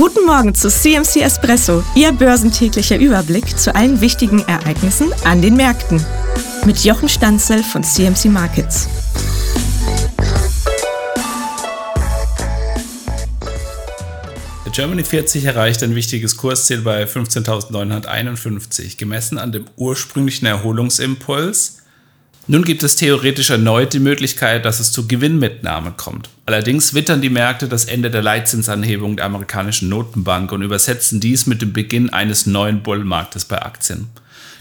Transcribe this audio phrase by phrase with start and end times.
[0.00, 6.02] Guten Morgen zu CMC Espresso, Ihr börsentäglicher Überblick zu allen wichtigen Ereignissen an den Märkten.
[6.64, 8.88] Mit Jochen Stanzel von CMC Markets.
[14.72, 21.79] Germany 40 erreicht ein wichtiges Kursziel bei 15.951, gemessen an dem ursprünglichen Erholungsimpuls
[22.50, 26.30] nun gibt es theoretisch erneut die Möglichkeit, dass es zu Gewinnmitnahmen kommt.
[26.46, 31.62] Allerdings wittern die Märkte das Ende der Leitzinsanhebung der amerikanischen Notenbank und übersetzen dies mit
[31.62, 34.08] dem Beginn eines neuen Bullmarktes bei Aktien.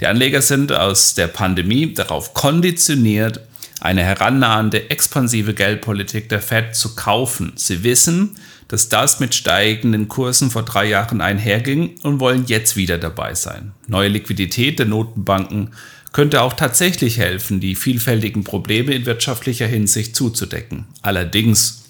[0.00, 3.40] Die Anleger sind aus der Pandemie darauf konditioniert,
[3.80, 7.52] eine herannahende expansive Geldpolitik der Fed zu kaufen.
[7.56, 8.36] Sie wissen,
[8.68, 13.72] dass das mit steigenden Kursen vor drei Jahren einherging und wollen jetzt wieder dabei sein.
[13.86, 15.74] Neue Liquidität der Notenbanken
[16.14, 20.86] könnte auch tatsächlich helfen, die vielfältigen Probleme in wirtschaftlicher Hinsicht zuzudecken.
[21.02, 21.86] Allerdings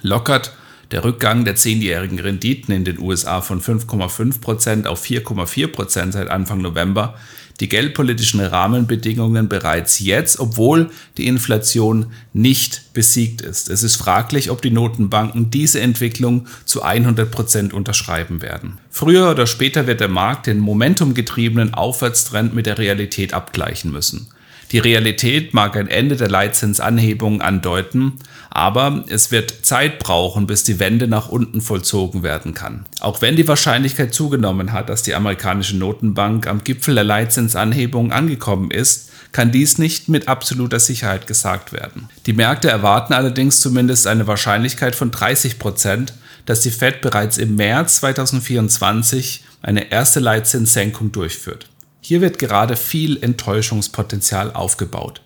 [0.00, 0.56] lockert
[0.92, 7.16] der Rückgang der zehnjährigen Renditen in den USA von 5,5% auf 4,4% seit Anfang November
[7.60, 13.70] die geldpolitischen Rahmenbedingungen bereits jetzt, obwohl die Inflation nicht besiegt ist.
[13.70, 18.78] Es ist fraglich, ob die Notenbanken diese Entwicklung zu 100 Prozent unterschreiben werden.
[18.90, 24.28] Früher oder später wird der Markt den momentumgetriebenen Aufwärtstrend mit der Realität abgleichen müssen.
[24.72, 28.14] Die Realität mag ein Ende der Leitzinsanhebung andeuten,
[28.48, 32.86] aber es wird Zeit brauchen, bis die Wende nach unten vollzogen werden kann.
[33.00, 38.70] Auch wenn die Wahrscheinlichkeit zugenommen hat, dass die amerikanische Notenbank am Gipfel der Leitzinsanhebung angekommen
[38.70, 42.08] ist, kann dies nicht mit absoluter Sicherheit gesagt werden.
[42.26, 46.14] Die Märkte erwarten allerdings zumindest eine Wahrscheinlichkeit von 30 Prozent,
[46.46, 51.68] dass die Fed bereits im März 2024 eine erste Leitzinssenkung durchführt.
[52.04, 55.22] Hier wird gerade viel Enttäuschungspotenzial aufgebaut.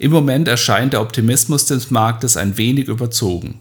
[0.00, 3.60] Im Moment erscheint der Optimismus des Marktes ein wenig überzogen.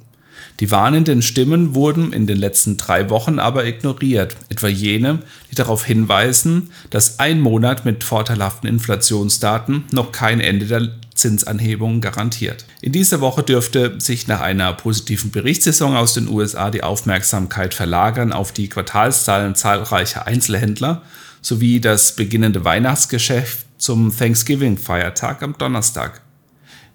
[0.60, 5.20] Die warnenden Stimmen wurden in den letzten drei Wochen aber ignoriert, etwa jene,
[5.52, 12.66] die darauf hinweisen, dass ein Monat mit vorteilhaften Inflationsdaten noch kein Ende der Zinsanhebungen garantiert.
[12.82, 18.34] In dieser Woche dürfte sich nach einer positiven Berichtssaison aus den USA die Aufmerksamkeit verlagern
[18.34, 21.04] auf die Quartalszahlen zahlreicher Einzelhändler
[21.42, 26.22] sowie das beginnende Weihnachtsgeschäft zum Thanksgiving-Feiertag am Donnerstag.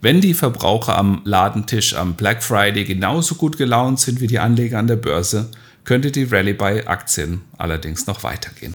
[0.01, 4.79] Wenn die Verbraucher am Ladentisch am Black Friday genauso gut gelaunt sind wie die Anleger
[4.79, 5.51] an der Börse,
[5.85, 8.73] könnte die Rallye bei Aktien allerdings noch weitergehen.